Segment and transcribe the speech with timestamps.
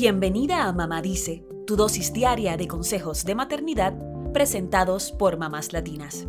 [0.00, 3.98] Bienvenida a Mamá Dice, tu dosis diaria de consejos de maternidad
[4.32, 6.28] presentados por mamás latinas.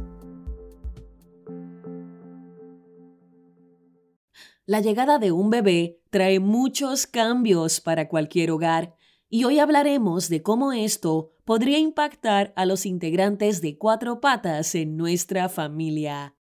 [4.65, 8.95] La llegada de un bebé trae muchos cambios para cualquier hogar
[9.29, 14.97] y hoy hablaremos de cómo esto podría impactar a los integrantes de cuatro patas en
[14.97, 16.33] nuestra familia.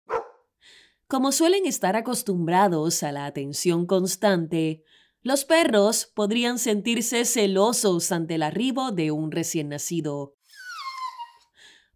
[1.09, 4.85] Como suelen estar acostumbrados a la atención constante,
[5.23, 10.35] los perros podrían sentirse celosos ante el arribo de un recién nacido.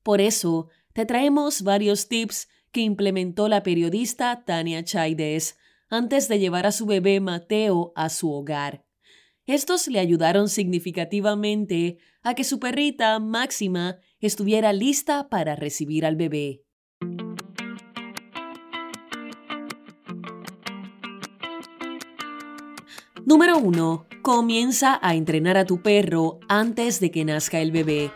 [0.03, 5.57] Por eso, te traemos varios tips que implementó la periodista Tania Chaides
[5.89, 8.85] antes de llevar a su bebé Mateo a su hogar.
[9.45, 16.63] Estos le ayudaron significativamente a que su perrita Máxima estuviera lista para recibir al bebé.
[23.23, 24.07] Número 1.
[24.23, 28.11] Comienza a entrenar a tu perro antes de que nazca el bebé.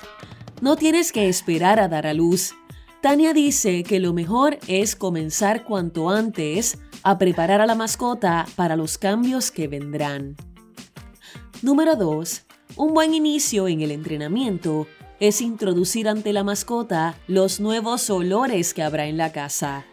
[0.62, 2.56] No tienes que esperar a dar a luz.
[3.02, 8.76] Tania dice que lo mejor es comenzar cuanto antes a preparar a la mascota para
[8.76, 10.36] los cambios que vendrán.
[11.62, 12.42] Número 2.
[12.78, 14.88] Un buen inicio en el entrenamiento
[15.20, 19.86] es introducir ante la mascota los nuevos olores que habrá en la casa.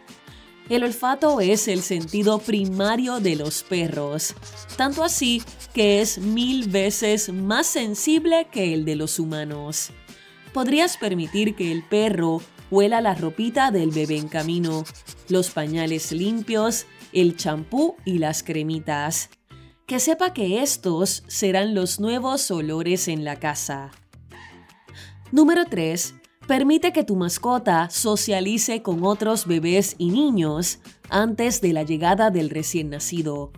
[0.69, 4.33] El olfato es el sentido primario de los perros,
[4.77, 9.91] tanto así que es mil veces más sensible que el de los humanos.
[10.53, 14.85] Podrías permitir que el perro huela la ropita del bebé en camino,
[15.27, 19.29] los pañales limpios, el champú y las cremitas.
[19.85, 23.91] Que sepa que estos serán los nuevos olores en la casa.
[25.31, 26.15] Número 3.
[26.47, 32.49] Permite que tu mascota socialice con otros bebés y niños antes de la llegada del
[32.49, 33.51] recién nacido.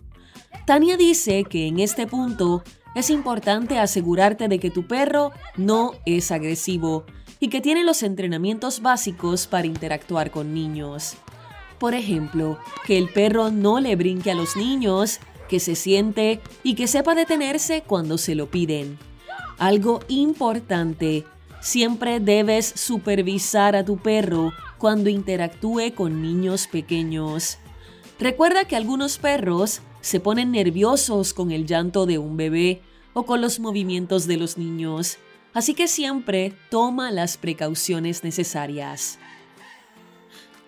[0.67, 2.63] Tania dice que en este punto
[2.93, 7.05] es importante asegurarte de que tu perro no es agresivo
[7.39, 11.15] y que tiene los entrenamientos básicos para interactuar con niños.
[11.79, 15.19] Por ejemplo, que el perro no le brinque a los niños,
[15.49, 18.97] que se siente y que sepa detenerse cuando se lo piden.
[19.57, 21.25] Algo importante,
[21.65, 27.57] siempre debes supervisar a tu perro cuando interactúe con niños pequeños.
[28.19, 32.83] Recuerda que algunos perros se ponen nerviosos con el llanto de un bebé
[33.13, 35.17] o con los movimientos de los niños,
[35.55, 39.17] así que siempre toma las precauciones necesarias.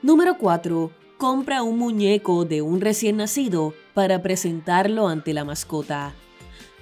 [0.01, 0.91] Número 4.
[1.19, 6.13] Compra un muñeco de un recién nacido para presentarlo ante la mascota.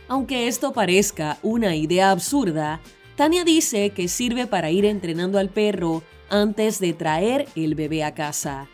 [0.08, 2.80] Aunque esto parezca una idea absurda,
[3.16, 8.14] Tania dice que sirve para ir entrenando al perro antes de traer el bebé a
[8.14, 8.68] casa.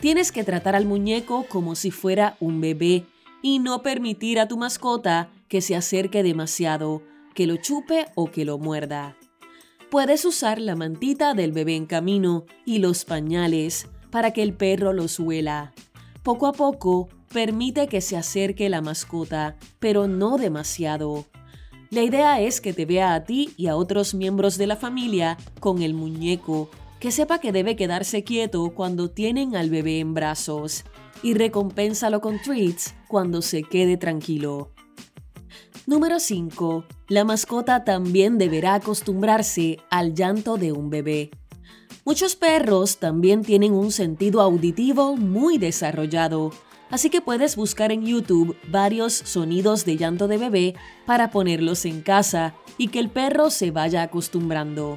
[0.00, 3.04] Tienes que tratar al muñeco como si fuera un bebé
[3.42, 7.02] y no permitir a tu mascota que se acerque demasiado,
[7.34, 9.16] que lo chupe o que lo muerda.
[9.90, 14.92] Puedes usar la mantita del bebé en camino y los pañales para que el perro
[14.92, 15.74] los huela.
[16.22, 21.26] Poco a poco, permite que se acerque la mascota, pero no demasiado.
[21.90, 25.36] La idea es que te vea a ti y a otros miembros de la familia
[25.60, 30.84] con el muñeco que sepa que debe quedarse quieto cuando tienen al bebé en brazos
[31.22, 34.72] y recompénsalo con treats cuando se quede tranquilo.
[35.86, 36.84] Número 5.
[37.08, 41.30] La mascota también deberá acostumbrarse al llanto de un bebé.
[42.04, 46.50] Muchos perros también tienen un sentido auditivo muy desarrollado,
[46.90, 50.74] así que puedes buscar en YouTube varios sonidos de llanto de bebé
[51.06, 54.96] para ponerlos en casa y que el perro se vaya acostumbrando.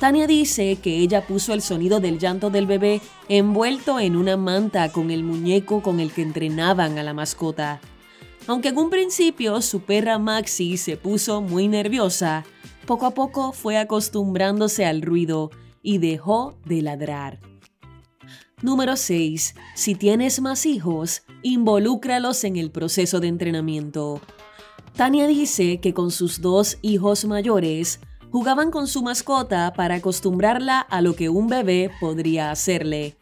[0.00, 4.92] Tania dice que ella puso el sonido del llanto del bebé envuelto en una manta
[4.92, 7.80] con el muñeco con el que entrenaban a la mascota.
[8.46, 12.44] Aunque en un principio su perra Maxi se puso muy nerviosa,
[12.86, 15.50] poco a poco fue acostumbrándose al ruido
[15.82, 17.40] y dejó de ladrar.
[18.66, 19.54] Número 6.
[19.76, 24.20] Si tienes más hijos, involúcralos en el proceso de entrenamiento.
[24.96, 28.00] Tania dice que con sus dos hijos mayores,
[28.32, 33.16] jugaban con su mascota para acostumbrarla a lo que un bebé podría hacerle.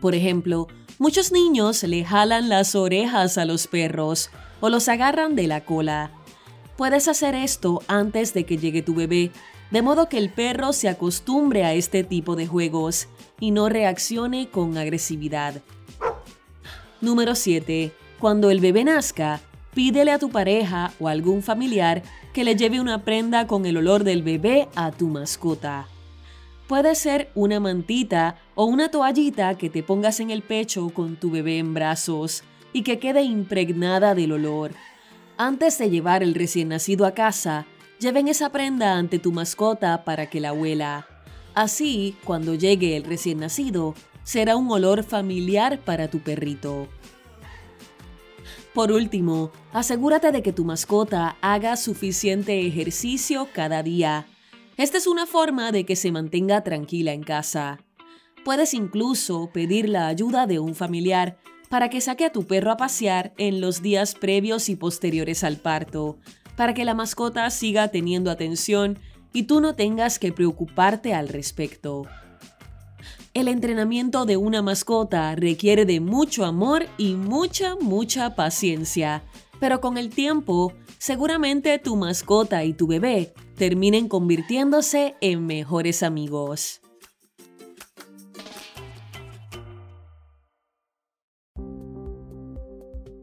[0.00, 0.66] Por ejemplo,
[0.98, 4.30] muchos niños le jalan las orejas a los perros
[4.60, 6.10] o los agarran de la cola.
[6.76, 9.30] Puedes hacer esto antes de que llegue tu bebé,
[9.70, 14.48] de modo que el perro se acostumbre a este tipo de juegos y no reaccione
[14.48, 15.62] con agresividad.
[17.00, 17.92] Número 7.
[18.18, 19.40] Cuando el bebé nazca,
[19.74, 24.04] pídele a tu pareja o algún familiar que le lleve una prenda con el olor
[24.04, 25.86] del bebé a tu mascota.
[26.66, 31.30] Puede ser una mantita o una toallita que te pongas en el pecho con tu
[31.30, 32.42] bebé en brazos
[32.72, 34.72] y que quede impregnada del olor.
[35.36, 37.66] Antes de llevar el recién nacido a casa,
[37.98, 41.06] lleven esa prenda ante tu mascota para que la huela.
[41.54, 46.88] Así, cuando llegue el recién nacido, será un olor familiar para tu perrito.
[48.74, 54.26] Por último, asegúrate de que tu mascota haga suficiente ejercicio cada día.
[54.76, 57.80] Esta es una forma de que se mantenga tranquila en casa.
[58.44, 62.76] Puedes incluso pedir la ayuda de un familiar para que saque a tu perro a
[62.76, 66.18] pasear en los días previos y posteriores al parto,
[66.58, 68.98] para que la mascota siga teniendo atención
[69.32, 72.08] y tú no tengas que preocuparte al respecto.
[73.32, 79.22] El entrenamiento de una mascota requiere de mucho amor y mucha, mucha paciencia,
[79.60, 86.80] pero con el tiempo, seguramente tu mascota y tu bebé terminen convirtiéndose en mejores amigos.